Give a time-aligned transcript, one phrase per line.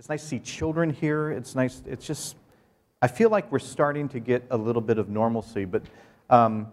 [0.00, 1.30] It's nice to see children here.
[1.30, 2.36] It's nice, it's just,
[3.02, 5.66] I feel like we're starting to get a little bit of normalcy.
[5.66, 5.82] But
[6.30, 6.68] um,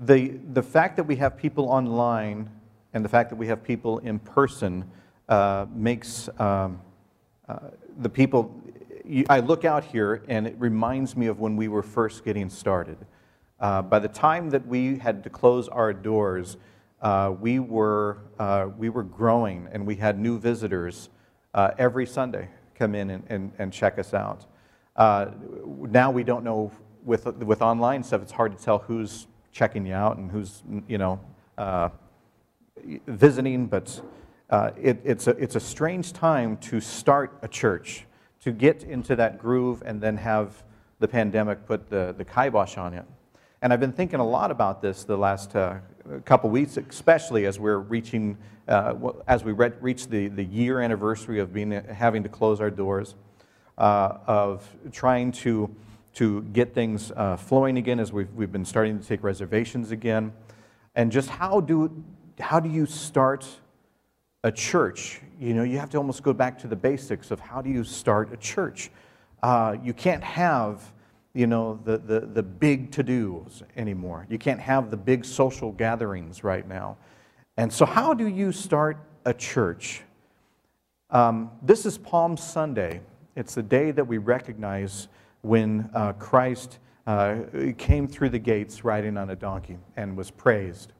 [0.00, 2.48] the, the fact that we have people online
[2.94, 4.90] and the fact that we have people in person
[5.28, 6.80] uh, makes um,
[7.50, 7.58] uh,
[7.98, 8.58] the people,
[9.04, 12.48] you, I look out here and it reminds me of when we were first getting
[12.48, 12.96] started.
[13.60, 16.56] Uh, by the time that we had to close our doors,
[17.02, 21.10] uh, we, were, uh, we were growing and we had new visitors
[21.58, 24.46] uh, every Sunday come in and, and, and check us out.
[24.96, 26.70] now we don't know,
[27.04, 30.98] with, with online stuff, it's hard to tell who's checking you out and who's, you
[30.98, 31.18] know,
[33.08, 34.00] visiting, but
[34.50, 38.06] uh, it, it's, a, it's a strange time to start a church,
[38.40, 40.62] to get into that groove and then have
[41.00, 43.04] the pandemic put the, the kibosh on it.
[43.62, 45.78] And I've been thinking a lot about this the last uh,
[46.24, 48.36] couple weeks, especially as we're reaching,
[48.66, 48.94] uh,
[49.26, 53.14] as we re- reach the, the year anniversary of being, having to close our doors,
[53.76, 55.74] uh, of trying to,
[56.14, 60.32] to get things uh, flowing again as we've, we've been starting to take reservations again.
[60.94, 62.02] And just how do,
[62.40, 63.46] how do you start
[64.42, 65.20] a church?
[65.38, 67.84] You know, you have to almost go back to the basics of how do you
[67.84, 68.90] start a church.
[69.42, 70.92] Uh, you can't have,
[71.34, 74.26] you know, the, the, the big to-dos anymore.
[74.28, 76.96] You can't have the big social gatherings right now.
[77.56, 80.02] And so how do you start a church?
[81.10, 83.00] Um, this is Palm Sunday.
[83.36, 85.08] It's the day that we recognize
[85.42, 87.38] when uh, Christ uh,
[87.78, 90.92] came through the gates riding on a donkey and was praised.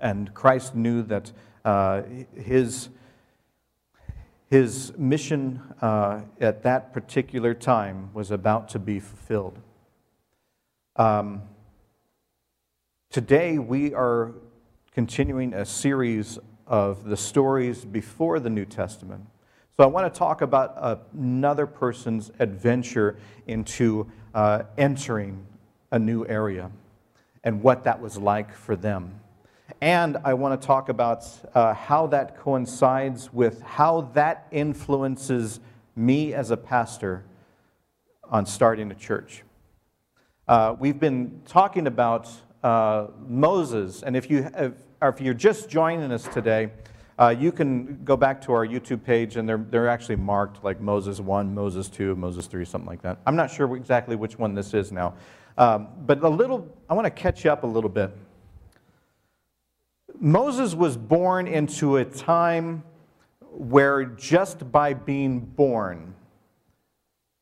[0.00, 1.32] And Christ knew that
[1.64, 2.02] uh,
[2.34, 2.88] his,
[4.50, 9.56] his mission uh, at that particular time was about to be fulfilled.
[10.96, 11.42] Um,
[13.10, 14.32] today, we are
[14.92, 19.24] continuing a series of the stories before the New Testament.
[19.76, 25.46] So, I want to talk about another person's adventure into uh, entering
[25.92, 26.72] a new area
[27.44, 29.20] and what that was like for them.
[29.80, 35.60] And I want to talk about uh, how that coincides with how that influences
[35.96, 37.24] me as a pastor
[38.24, 39.42] on starting a church.
[40.48, 42.28] Uh, we've been talking about
[42.62, 44.72] uh, Moses, and if, you, if,
[45.02, 46.70] if, you're just joining us today,
[47.18, 50.80] uh, you can go back to our YouTube page, and they're, they're actually marked like
[50.80, 53.18] Moses 1, Moses 2, Moses 3, something like that.
[53.26, 55.14] I'm not sure exactly which one this is now.
[55.58, 58.16] Um, but a little, I want to catch up a little bit.
[60.22, 62.82] Moses was born into a time
[63.52, 66.14] where just by being born,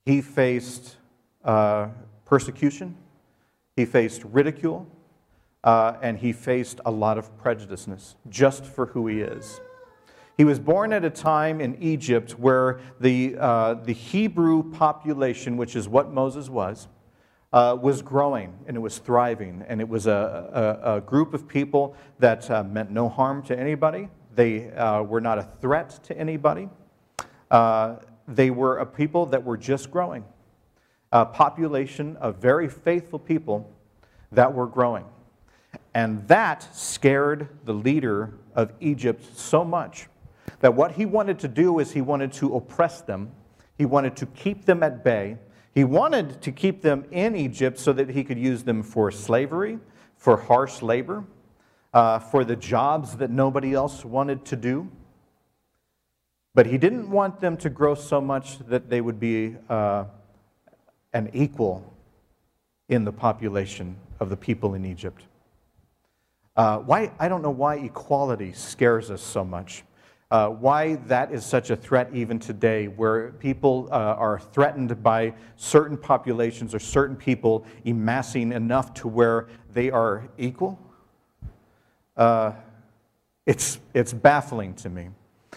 [0.06, 0.96] he faced
[1.44, 1.88] uh,
[2.24, 2.94] persecution,
[3.74, 4.86] he faced ridicule,
[5.64, 9.60] uh, and he faced a lot of prejudiceness just for who he is.
[10.36, 15.74] He was born at a time in Egypt where the, uh, the Hebrew population, which
[15.74, 16.86] is what Moses was,
[17.52, 19.64] uh, was growing and it was thriving.
[19.66, 23.58] And it was a, a, a group of people that uh, meant no harm to
[23.58, 24.08] anybody.
[24.34, 26.68] They uh, were not a threat to anybody.
[27.50, 30.24] Uh, they were a people that were just growing.
[31.12, 33.70] A population of very faithful people
[34.32, 35.06] that were growing.
[35.94, 40.08] And that scared the leader of Egypt so much
[40.60, 43.30] that what he wanted to do is he wanted to oppress them,
[43.76, 45.38] he wanted to keep them at bay,
[45.78, 49.78] he wanted to keep them in Egypt so that he could use them for slavery,
[50.16, 51.22] for harsh labor,
[51.94, 54.90] uh, for the jobs that nobody else wanted to do.
[56.52, 60.06] But he didn't want them to grow so much that they would be uh,
[61.12, 61.94] an equal
[62.88, 65.22] in the population of the people in Egypt.
[66.56, 69.84] Uh, why, I don't know why equality scares us so much
[70.30, 75.32] uh, why that is such a threat even today, where people uh, are threatened by
[75.56, 80.78] certain populations or certain people amassing enough to where they are equal.
[82.16, 82.52] Uh,
[83.46, 85.08] it's, it's baffling to me.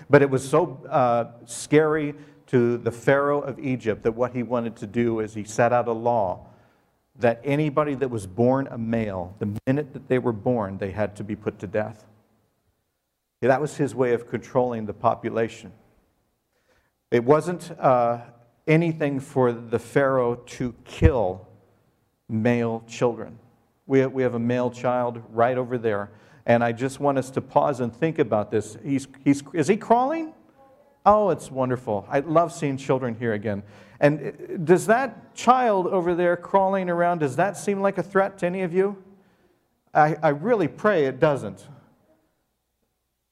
[0.10, 2.16] But it was so uh, scary
[2.48, 5.88] to the Pharaoh of Egypt that what he wanted to do is he set out
[5.88, 6.48] a law
[7.20, 11.16] that anybody that was born a male, the minute that they were born, they had
[11.18, 12.06] to be put to death.
[13.42, 15.72] That was his way of controlling the population.
[17.10, 18.22] It wasn't uh,
[18.68, 21.48] anything for the Pharaoh to kill
[22.30, 23.40] male children.
[23.88, 26.12] We, we have a male child right over there.
[26.46, 28.78] And I just want us to pause and think about this.
[28.84, 30.34] He's, he's, is he crawling?
[31.06, 32.06] Oh, it's wonderful.
[32.10, 33.64] I love seeing children here again.
[34.00, 38.38] And uh, does that child over there crawling around, does that seem like a threat
[38.40, 39.04] to any of you?
[39.94, 41.68] I, I really pray it doesn't.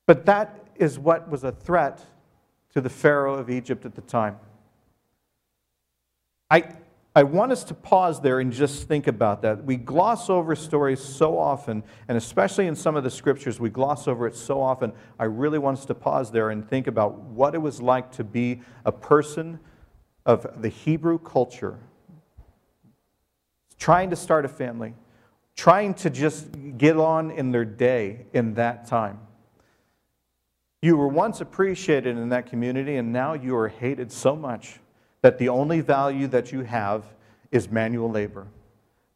[0.10, 2.04] But that is what was a threat
[2.74, 4.40] to the Pharaoh of Egypt at the time.
[6.50, 6.64] I,
[7.16, 9.64] I want us to pause there and just think about that.
[9.64, 14.08] We gloss over stories so often, and especially in some of the scriptures, we gloss
[14.08, 14.94] over it so often.
[15.20, 18.24] I really want us to pause there and think about what it was like to
[18.24, 19.60] be a person
[20.26, 21.78] of the Hebrew culture,
[23.78, 24.96] trying to start a family,
[25.56, 26.48] trying to just
[26.80, 29.20] get on in their day in that time.
[30.82, 34.80] You were once appreciated in that community, and now you are hated so much
[35.22, 37.04] that the only value that you have
[37.52, 38.48] is manual labor.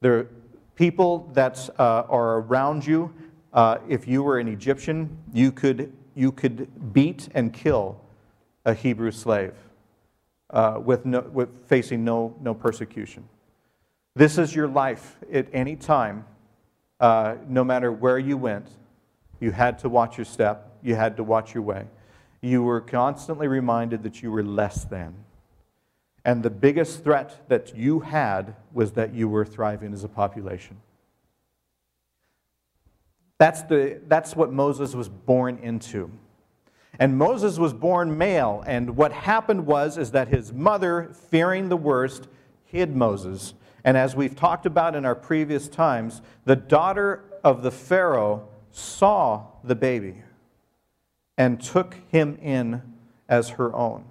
[0.02, 0.28] There are
[0.76, 3.14] people that uh, are around you.
[3.54, 8.02] Uh, if you were an Egyptian, you could, you could beat and kill
[8.66, 9.54] a Hebrew slave
[10.50, 13.24] uh, with, no, with facing no, no persecution.
[14.16, 16.26] This is your life at any time,
[17.00, 18.68] uh, no matter where you went.
[19.40, 21.86] You had to watch your step, you had to watch your way.
[22.42, 25.16] You were constantly reminded that you were less than.
[26.26, 30.78] And the biggest threat that you had was that you were thriving as a population.
[33.38, 36.12] That's, the, that's what Moses was born into.
[37.00, 41.78] And Moses was born male, and what happened was is that his mother, fearing the
[41.78, 42.28] worst,
[42.66, 43.54] hid Moses.
[43.84, 49.48] And as we've talked about in our previous times, the daughter of the Pharaoh saw
[49.64, 50.16] the baby
[51.38, 52.82] and took him in
[53.28, 54.06] as her own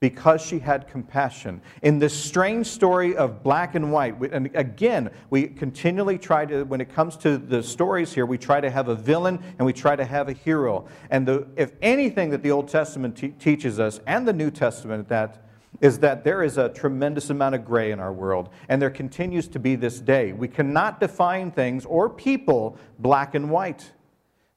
[0.00, 1.60] because she had compassion.
[1.82, 6.80] In this strange story of black and white, and again, we continually try to, when
[6.80, 9.96] it comes to the stories here, we try to have a villain and we try
[9.96, 10.86] to have a hero.
[11.10, 15.08] And the, if anything that the Old Testament te- teaches us, and the New Testament,
[15.08, 15.44] that
[15.80, 19.48] is that there is a tremendous amount of gray in our world, and there continues
[19.48, 20.32] to be this day.
[20.32, 23.90] We cannot define things or people black and white.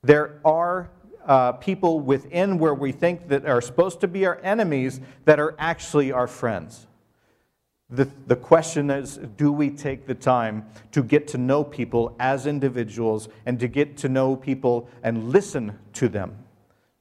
[0.03, 0.89] There are
[1.25, 5.55] uh, people within where we think that are supposed to be our enemies that are
[5.59, 6.87] actually our friends.
[7.89, 12.47] The, the question is do we take the time to get to know people as
[12.47, 16.37] individuals and to get to know people and listen to them,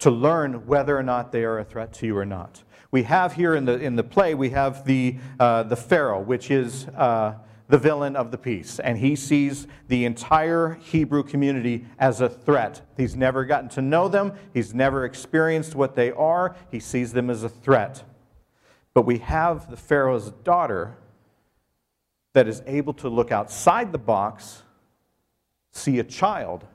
[0.01, 2.65] to learn whether or not they are a threat to you or not?
[2.91, 6.51] We have here in the, in the play, we have the, uh, the Pharaoh, which
[6.51, 6.87] is.
[6.89, 7.35] Uh,
[7.71, 12.83] the villain of the piece, and he sees the entire Hebrew community as a threat.
[12.97, 17.31] He's never gotten to know them, he's never experienced what they are, he sees them
[17.31, 18.03] as a threat.
[18.93, 20.97] But we have the Pharaoh's daughter
[22.33, 24.63] that is able to look outside the box,
[25.71, 26.67] see a child,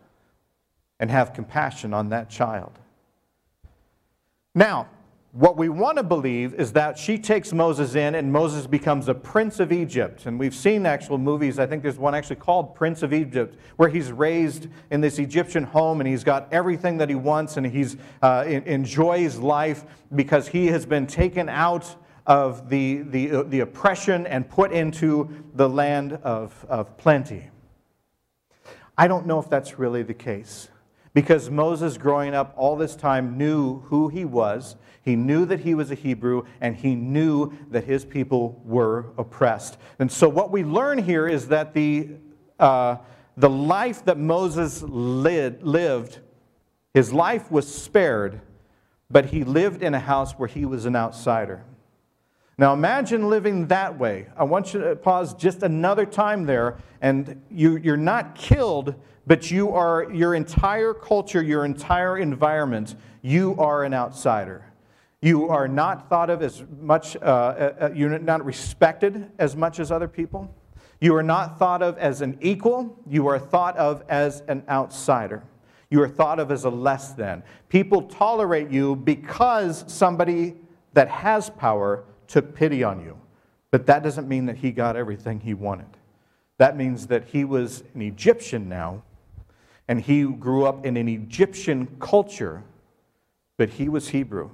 [0.97, 2.79] and have compassion on that child.
[4.53, 4.87] Now,
[5.35, 9.13] what we want to believe is that she takes Moses in and Moses becomes a
[9.13, 10.27] prince of Egypt.
[10.27, 13.89] And we've seen actual movies, I think there's one actually called Prince of Egypt, where
[13.89, 17.85] he's raised in this Egyptian home and he's got everything that he wants and he
[18.21, 19.83] uh, enjoys life
[20.15, 25.67] because he has been taken out of the, the, the oppression and put into the
[25.67, 27.49] land of, of plenty.
[28.97, 30.69] I don't know if that's really the case
[31.15, 34.75] because Moses, growing up all this time, knew who he was
[35.05, 39.77] he knew that he was a Hebrew, and he knew that his people were oppressed.
[39.99, 42.09] And so, what we learn here is that the,
[42.59, 42.97] uh,
[43.37, 46.21] the life that Moses lid, lived,
[46.95, 48.41] his life was spared,
[49.11, 51.63] but he lived in a house where he was an outsider.
[52.57, 54.27] Now imagine living that way.
[54.37, 58.95] I want you to pause just another time there, and you, you're not killed,
[59.27, 64.63] but you are your entire culture, your entire environment, you are an outsider.
[65.21, 69.91] You are not thought of as much, uh, uh, you're not respected as much as
[69.91, 70.53] other people.
[71.01, 72.97] You are not thought of as an equal.
[73.09, 75.43] You are thought of as an outsider.
[75.89, 77.43] You are thought of as a less than.
[77.67, 80.55] People tolerate you because somebody
[80.93, 83.17] that has power took pity on you.
[83.71, 85.97] But that doesn't mean that he got everything he wanted.
[86.57, 89.03] That means that he was an Egyptian now,
[89.87, 92.63] and he grew up in an Egyptian culture,
[93.57, 94.49] but he was Hebrew.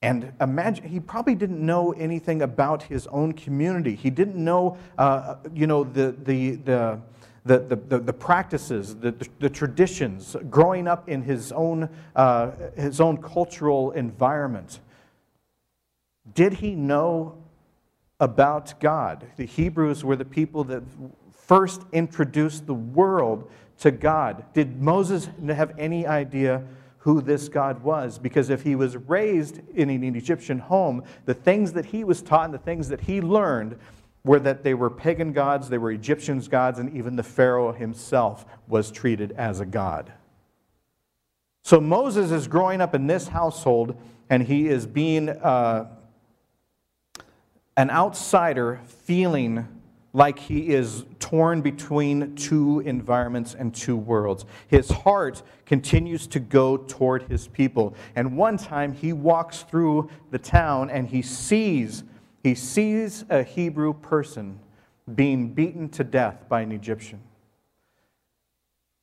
[0.00, 3.94] And imagine, he probably didn't know anything about his own community.
[3.94, 7.00] He didn't know, uh, you know, the, the, the,
[7.44, 7.58] the,
[7.88, 13.92] the, the practices, the, the, traditions, growing up in his own, uh, his own cultural
[13.92, 14.80] environment.
[16.34, 17.42] Did he know
[18.20, 19.26] about God?
[19.36, 20.82] The Hebrews were the people that
[21.32, 24.44] first introduced the world to God.
[24.54, 26.64] Did Moses have any idea
[27.02, 28.18] who this God was.
[28.18, 32.46] Because if he was raised in an Egyptian home, the things that he was taught
[32.46, 33.78] and the things that he learned
[34.24, 38.46] were that they were pagan gods, they were Egyptians' gods, and even the Pharaoh himself
[38.68, 40.12] was treated as a god.
[41.64, 43.96] So Moses is growing up in this household,
[44.30, 45.86] and he is being uh,
[47.76, 49.66] an outsider feeling
[50.12, 54.44] like he is torn between two environments and two worlds.
[54.68, 57.94] His heart continues to go toward his people.
[58.14, 62.04] And one time he walks through the town and he sees
[62.42, 64.58] he sees a Hebrew person
[65.14, 67.20] being beaten to death by an Egyptian.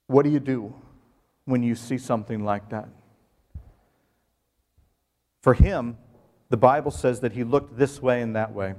[0.08, 0.74] What do you do
[1.46, 2.90] when you see something like that?
[5.42, 5.98] For him,
[6.50, 8.76] the Bible says that he looked this way and that way.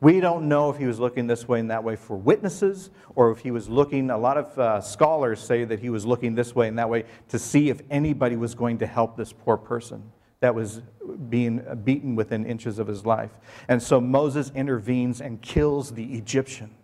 [0.00, 3.30] We don't know if he was looking this way and that way for witnesses or
[3.30, 6.56] if he was looking, a lot of uh, scholars say that he was looking this
[6.56, 10.02] way and that way to see if anybody was going to help this poor person
[10.40, 10.82] that was
[11.28, 13.30] being beaten within inches of his life.
[13.68, 16.74] And so Moses intervenes and kills the Egyptian.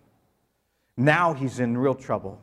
[0.95, 2.39] Now he's in real trouble.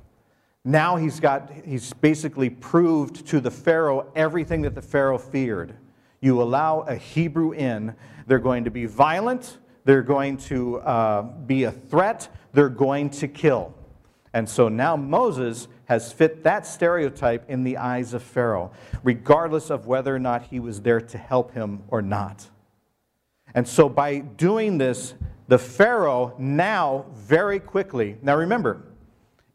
[0.63, 5.75] Now he's got, he's basically proved to the Pharaoh everything that the Pharaoh feared.
[6.21, 7.95] You allow a Hebrew in,
[8.27, 12.29] they're going to be violent, they're going to uh, be a threat.
[12.53, 13.73] They're going to kill.
[14.33, 18.73] And so now Moses has fit that stereotype in the eyes of Pharaoh,
[19.05, 22.49] regardless of whether or not he was there to help him or not.
[23.55, 25.15] And so by doing this,
[25.47, 28.83] the Pharaoh now very quickly, now remember,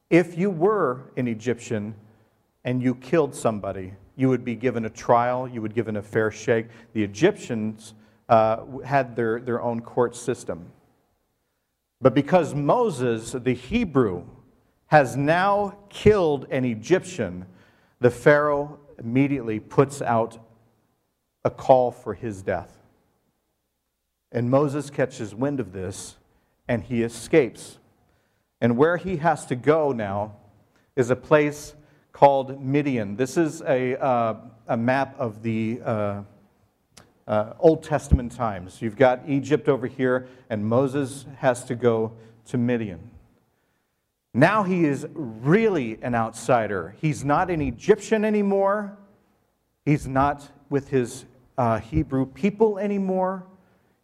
[0.09, 1.93] if you were an Egyptian
[2.63, 6.29] and you killed somebody, you would be given a trial, you would given a fair
[6.29, 6.67] shake.
[6.93, 7.95] The Egyptians
[8.29, 10.71] uh, had their, their own court system.
[11.99, 14.23] But because Moses, the Hebrew,
[14.85, 17.47] has now killed an Egyptian,
[17.99, 20.37] the Pharaoh immediately puts out
[21.43, 22.77] a call for his death.
[24.31, 26.17] And Moses catches wind of this
[26.67, 27.79] and he escapes.
[28.61, 30.35] And where he has to go now
[30.95, 31.73] is a place
[32.21, 33.15] called Midian.
[33.15, 34.35] This is a, uh,
[34.67, 36.21] a map of the, uh,
[37.25, 38.79] uh, Old Testament times.
[38.79, 42.11] You've got Egypt over here, and Moses has to go
[42.45, 43.09] to Midian.
[44.35, 46.93] Now he is really an outsider.
[47.01, 48.95] He's not an Egyptian anymore.
[49.83, 51.25] He's not with his
[51.57, 53.47] uh, Hebrew people anymore.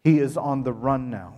[0.03, 1.35] He is on the run now.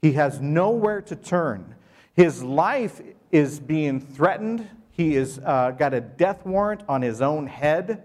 [0.00, 1.74] He has nowhere to turn.
[2.14, 4.68] His life is being threatened.
[4.92, 8.04] He has uh, got a death warrant on his own head.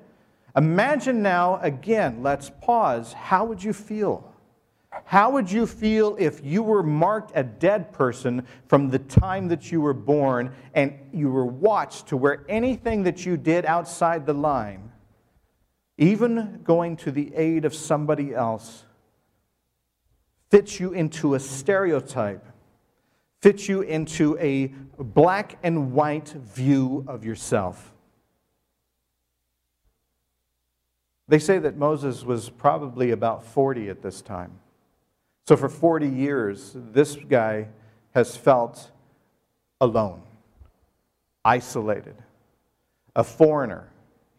[0.56, 3.14] Imagine now, again, let's pause.
[3.14, 4.34] How would you feel?
[5.06, 9.72] How would you feel if you were marked a dead person from the time that
[9.72, 14.34] you were born and you were watched to where anything that you did outside the
[14.34, 14.92] line,
[15.98, 18.86] even going to the aid of somebody else,
[20.50, 22.46] fits you into a stereotype,
[23.42, 24.68] fits you into a
[24.98, 27.94] black and white view of yourself?
[31.28, 34.60] They say that Moses was probably about 40 at this time.
[35.46, 37.68] So for 40 years, this guy
[38.14, 38.92] has felt
[39.80, 40.22] alone,
[41.44, 42.16] isolated,
[43.16, 43.90] a foreigner.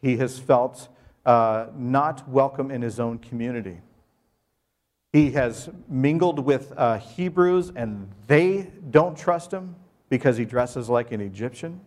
[0.02, 0.88] He has felt
[1.26, 3.80] uh, not welcome in his own community.
[5.18, 9.74] He has mingled with uh, Hebrews, and they don't trust him
[10.08, 11.80] because he dresses like an Egyptian.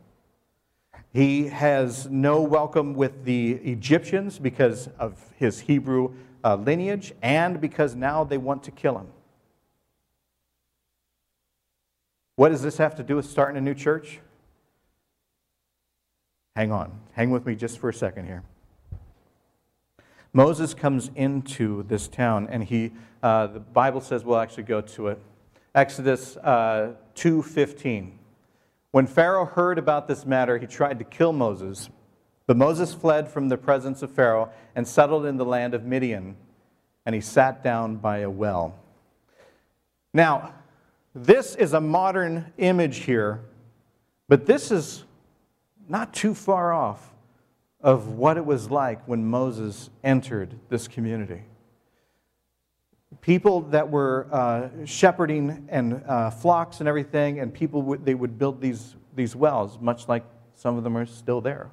[1.14, 7.96] He has no welcome with the Egyptians because of his Hebrew uh, lineage and because
[7.96, 9.08] now they want to kill him.
[12.36, 14.20] What does this have to do with starting a new church?
[16.58, 17.00] Hang on.
[17.14, 18.44] Hang with me just for a second here.
[20.34, 25.08] Moses comes into this town, and he, uh, the Bible says we'll actually go to
[25.08, 25.20] it.
[25.76, 28.12] Exodus uh, 2.15.
[28.92, 31.90] When Pharaoh heard about this matter, he tried to kill Moses.
[32.48, 36.36] But Moses fled from the presence of Pharaoh and settled in the land of Midian,
[37.06, 38.76] and he sat down by a well.
[40.14, 40.54] Now,
[41.14, 43.42] this is a modern image here,
[44.28, 45.04] but this is
[45.88, 47.11] not too far off
[47.84, 51.44] of what it was like when Moses entered this community
[53.20, 58.62] people that were uh, shepherding and uh, flocks and everything, and people they would build
[58.62, 60.24] these, these wells, much like
[60.56, 61.70] some of them are still there.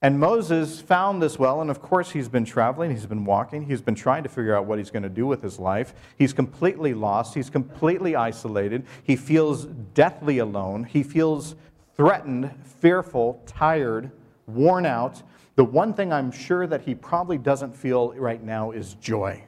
[0.00, 3.82] And Moses found this well, and of course, he's been traveling, he's been walking, he's
[3.82, 5.94] been trying to figure out what he's going to do with his life.
[6.18, 11.54] He's completely lost, he's completely isolated, he feels deathly alone, he feels
[11.94, 14.10] threatened, fearful, tired,
[14.46, 15.22] worn out.
[15.56, 19.44] The one thing I'm sure that he probably doesn't feel right now is joy.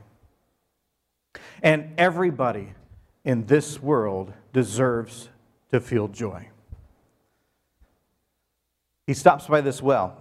[1.63, 2.75] And everybody
[3.25, 5.29] in this world deserves
[5.71, 6.49] to feel joy.
[9.07, 10.19] He stops by this well.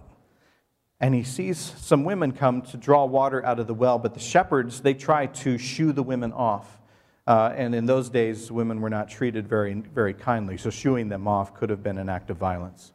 [1.03, 4.21] and he sees some women come to draw water out of the well, but the
[4.21, 6.79] shepherds, they try to shoo the women off.
[7.27, 11.27] Uh, and in those days, women were not treated very, very kindly, so shooing them
[11.27, 12.93] off could have been an act of violence.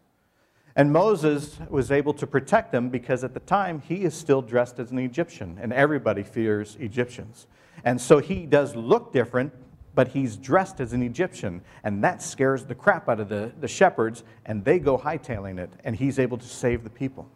[0.78, 4.78] And Moses was able to protect them because at the time he is still dressed
[4.78, 7.49] as an Egyptian, and everybody fears Egyptians.
[7.85, 9.52] And so he does look different,
[9.97, 13.66] but he's dressed as an Egyptian, and that scares the crap out of the, the
[13.66, 17.28] shepherds, and they go hightailing it, and he's able to save the people.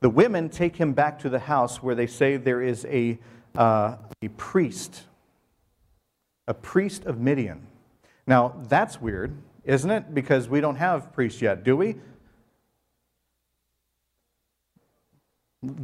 [0.00, 3.18] The women take him back to the house where they say there is a,
[3.56, 5.04] uh, a priest
[6.48, 7.66] a priest of Midian.
[8.26, 10.14] Now, that's weird, isn't it?
[10.14, 11.96] Because we don't have priests yet, do we?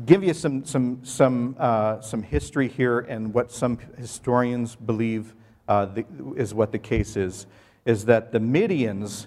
[0.07, 5.35] Give you some, some, some, uh, some history here and what some historians believe
[5.69, 6.05] uh, the,
[6.37, 7.47] is what the case is,
[7.85, 9.27] is that the Midians,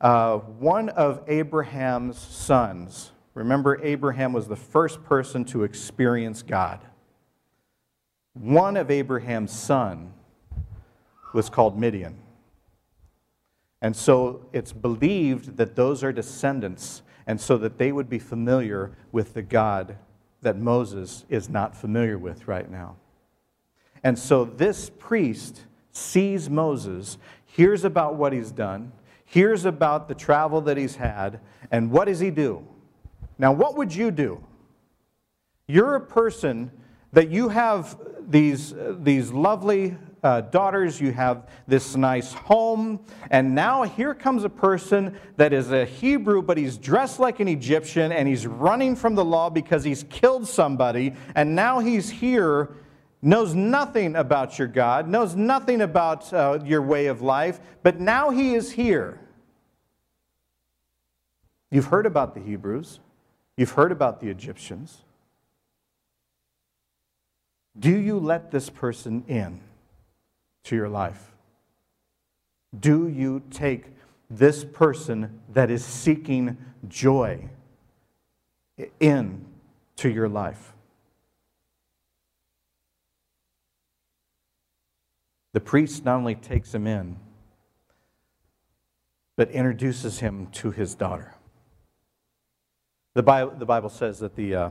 [0.00, 6.80] uh, one of Abraham's sons, remember Abraham was the first person to experience God.
[8.34, 10.12] One of Abraham's sons
[11.32, 12.16] was called Midian.
[13.80, 18.90] And so it's believed that those are descendants, and so that they would be familiar
[19.12, 19.98] with the God
[20.40, 22.96] that Moses is not familiar with right now.
[24.02, 28.92] And so this priest sees Moses, hears about what he's done,
[29.26, 32.66] hears about the travel that he's had, and what does he do?
[33.36, 34.42] Now, what would you do?
[35.66, 36.70] You're a person
[37.12, 43.82] that you have these, these lovely uh, daughters, you have this nice home, and now
[43.82, 48.26] here comes a person that is a Hebrew, but he's dressed like an Egyptian, and
[48.26, 52.70] he's running from the law because he's killed somebody, and now he's here,
[53.22, 58.30] knows nothing about your God, knows nothing about uh, your way of life, but now
[58.30, 59.20] he is here.
[61.70, 63.00] You've heard about the Hebrews,
[63.56, 65.02] you've heard about the Egyptians.
[67.78, 69.60] Do you let this person in?
[70.68, 71.32] To your life?
[72.78, 73.86] Do you take
[74.28, 77.48] this person that is seeking joy
[79.00, 79.46] in
[79.96, 80.74] to your life?
[85.54, 87.16] The priest not only takes him in,
[89.36, 91.34] but introduces him to his daughter.
[93.14, 94.70] The Bible, the Bible says that the, uh,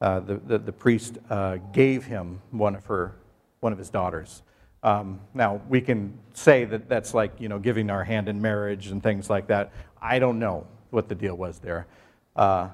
[0.00, 3.16] uh, the, the, the, priest uh, gave him one of, her,
[3.58, 4.42] one of his daughters.
[4.84, 8.88] Um, now, we can say that that's like, you know, giving our hand in marriage
[8.88, 9.72] and things like that.
[10.00, 11.86] I don't know what the deal was there.
[12.36, 12.68] Uh,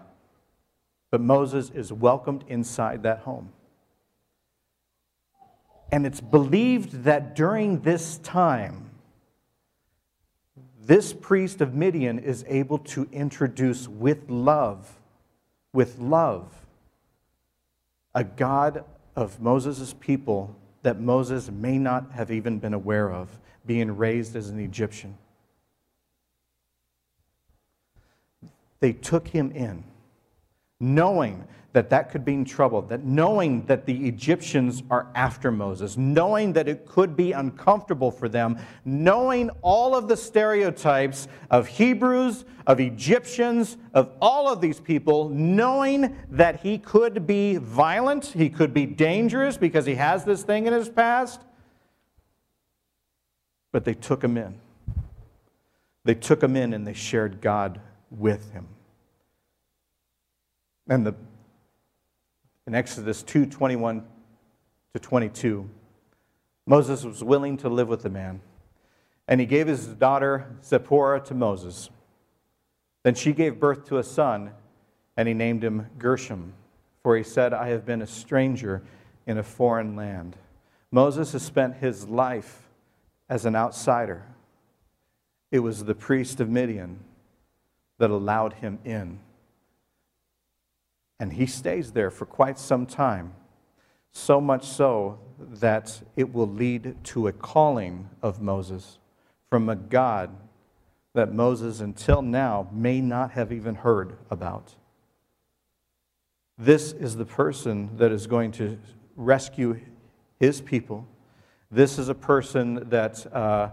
[1.12, 3.52] but Moses is welcomed inside that home.
[5.92, 8.90] And it's believed that during this time,
[10.82, 14.98] this priest of Midian is able to introduce with love,
[15.72, 16.52] with love,
[18.16, 23.28] a God of Moses' people that Moses may not have even been aware of,
[23.66, 25.16] being raised as an Egyptian.
[28.80, 29.84] They took him in,
[30.80, 35.96] knowing that that could be in trouble, that knowing that the Egyptians are after Moses,
[35.96, 42.44] knowing that it could be uncomfortable for them, knowing all of the stereotypes of Hebrews,
[42.66, 48.74] of Egyptians, of all of these people, knowing that he could be violent, he could
[48.74, 51.42] be dangerous because he has this thing in his past.
[53.70, 54.58] But they took him in.
[56.04, 58.66] They took him in and they shared God with him.
[60.90, 61.14] And the
[62.66, 64.04] in Exodus 2 21
[64.92, 65.68] to 22,
[66.66, 68.40] Moses was willing to live with the man,
[69.26, 71.90] and he gave his daughter Zipporah to Moses.
[73.02, 74.50] Then she gave birth to a son,
[75.16, 76.52] and he named him Gershom,
[77.02, 78.82] for he said, I have been a stranger
[79.26, 80.36] in a foreign land.
[80.90, 82.68] Moses has spent his life
[83.28, 84.24] as an outsider.
[85.50, 86.98] It was the priest of Midian
[87.98, 89.20] that allowed him in.
[91.20, 93.34] And he stays there for quite some time,
[94.10, 98.98] so much so that it will lead to a calling of Moses
[99.50, 100.30] from a God
[101.12, 104.74] that Moses until now may not have even heard about.
[106.56, 108.78] This is the person that is going to
[109.16, 109.80] rescue
[110.38, 111.06] his people.
[111.70, 113.70] This is a person that uh,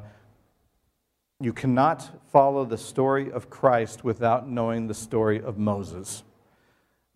[1.40, 6.24] you cannot follow the story of Christ without knowing the story of Moses.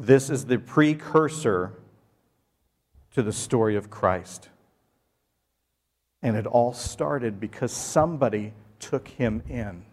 [0.02, 1.74] This is the precursor
[3.14, 4.50] to the story of Christ.
[6.24, 9.86] And it all started because somebody took him in.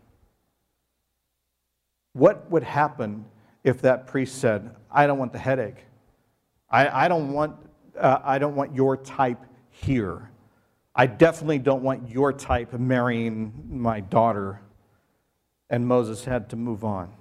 [2.15, 3.27] What would happen
[3.63, 5.85] if that priest said, I don't want the headache.
[6.71, 7.57] I, I, don't, want,
[7.99, 10.31] uh, I don't want your type here.
[10.95, 14.63] I definitely don't want your type marrying my daughter.
[15.69, 17.13] And Moses had to move on.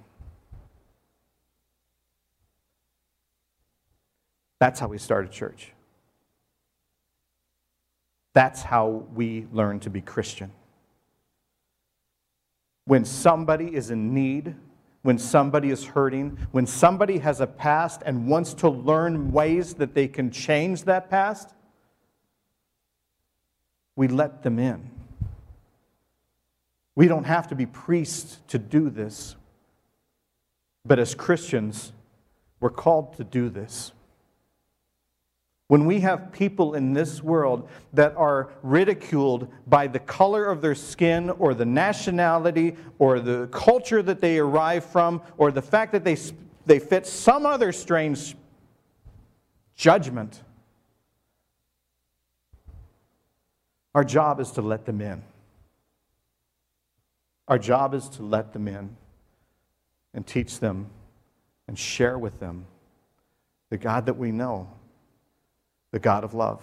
[4.58, 5.72] That's how we started church.
[8.32, 10.52] That's how we learn to be Christian.
[12.84, 14.54] When somebody is in need,
[15.02, 19.94] when somebody is hurting, when somebody has a past and wants to learn ways that
[19.94, 21.54] they can change that past,
[23.96, 24.90] we let them in.
[26.94, 29.36] We don't have to be priests to do this,
[30.84, 31.92] but as Christians,
[32.60, 33.92] we're called to do this.
[35.68, 40.74] When we have people in this world that are ridiculed by the color of their
[40.74, 46.04] skin or the nationality or the culture that they arrive from or the fact that
[46.04, 46.16] they,
[46.64, 48.34] they fit some other strange
[49.76, 50.42] judgment,
[53.94, 55.22] our job is to let them in.
[57.46, 58.96] Our job is to let them in
[60.14, 60.86] and teach them
[61.66, 62.64] and share with them
[63.68, 64.70] the God that we know
[65.90, 66.62] the God of love.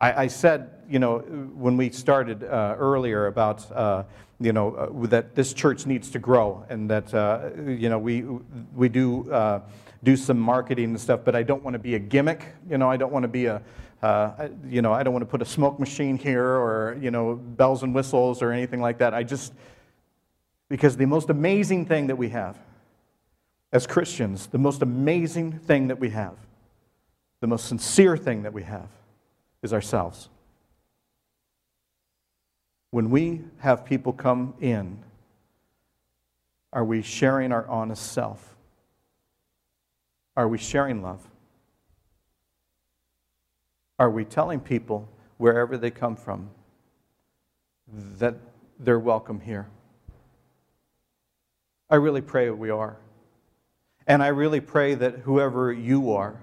[0.00, 4.04] I, I said, you know, when we started uh, earlier about, uh,
[4.40, 8.22] you know, uh, that this church needs to grow and that, uh, you know, we,
[8.74, 9.60] we do uh,
[10.02, 12.44] do some marketing and stuff, but I don't want to be a gimmick.
[12.68, 13.62] You know, I don't want to be a,
[14.02, 17.36] uh, you know, I don't want to put a smoke machine here or, you know,
[17.36, 19.14] bells and whistles or anything like that.
[19.14, 19.54] I just,
[20.68, 22.58] because the most amazing thing that we have
[23.72, 26.34] as Christians, the most amazing thing that we have
[27.44, 28.88] the most sincere thing that we have
[29.60, 30.30] is ourselves.
[32.90, 35.00] When we have people come in,
[36.72, 38.56] are we sharing our honest self?
[40.34, 41.20] Are we sharing love?
[43.98, 46.48] Are we telling people, wherever they come from,
[48.16, 48.36] that
[48.80, 49.68] they're welcome here?
[51.90, 52.96] I really pray we are.
[54.06, 56.40] And I really pray that whoever you are,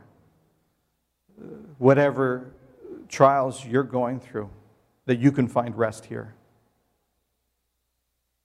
[1.78, 2.54] whatever
[3.10, 4.50] trials you're going through,
[5.06, 6.36] that you can find rest here.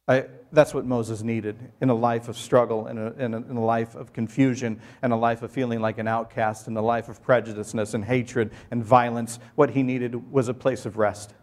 [0.09, 3.57] I, that's what Moses needed in a life of struggle, in a, in, a, in
[3.57, 7.09] a life of confusion, and a life of feeling like an outcast, in a life
[7.09, 9.41] of prejudiceness and hatred and violence.
[9.57, 11.35] What he needed was a place of rest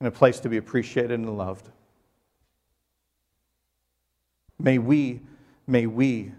[0.00, 1.68] and a place to be appreciated and loved.
[4.58, 5.20] May we,
[5.66, 6.32] may we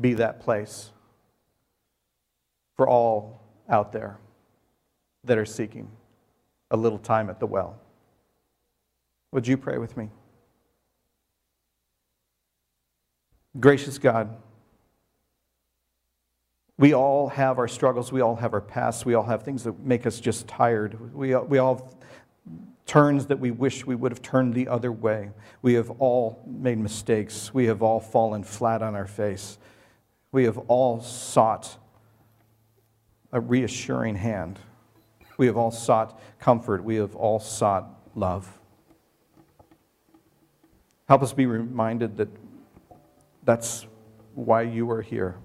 [0.00, 0.90] be that place
[2.80, 4.16] for all out there
[5.24, 5.86] that are seeking
[6.70, 7.78] a little time at the well.
[9.32, 10.08] Would you pray with me?
[13.60, 14.34] Gracious God,
[16.78, 18.12] we all have our struggles.
[18.12, 19.04] We all have our pasts.
[19.04, 21.14] We all have things that make us just tired.
[21.14, 21.94] We, we all have
[22.86, 25.32] turns that we wish we would have turned the other way.
[25.60, 27.52] We have all made mistakes.
[27.52, 29.58] We have all fallen flat on our face.
[30.32, 31.76] We have all sought
[33.32, 34.58] a reassuring hand.
[35.36, 36.84] We have all sought comfort.
[36.84, 38.58] We have all sought love.
[41.08, 42.28] Help us be reminded that
[43.44, 43.86] that's
[44.34, 45.36] why you are here.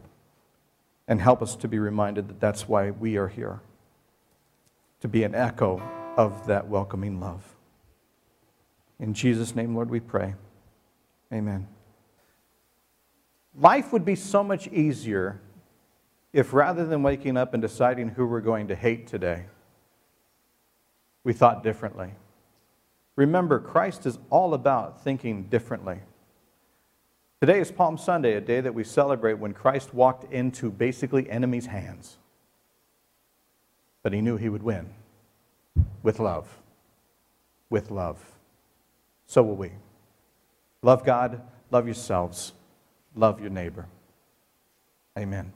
[1.08, 3.62] And help us to be reminded that that's why we are here
[5.02, 5.80] to be an echo
[6.18, 7.44] of that welcoming love.
[9.00, 10.34] In Jesus' name, Lord, we pray.
[11.32, 11.68] Amen.
[13.56, 15.40] Life would be so much easier
[16.36, 19.46] if rather than waking up and deciding who we're going to hate today,
[21.24, 22.12] we thought differently.
[23.16, 26.00] Remember, Christ is all about thinking differently.
[27.40, 31.68] Today is Palm Sunday, a day that we celebrate when Christ walked into basically enemies'
[31.68, 32.18] hands.
[34.04, 34.90] But he knew he would win
[36.04, 36.54] with love.
[37.70, 38.20] With love.
[39.26, 39.72] So will we.
[40.82, 42.52] Love God, love yourselves,
[43.16, 43.88] love your neighbor.
[45.18, 45.54] Amen.